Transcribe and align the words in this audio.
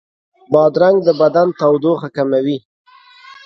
بادرنګ 0.51 0.97
د 1.07 1.09
بدن 1.21 1.47
تودوخه 1.59 2.09
کموي. 2.15 2.57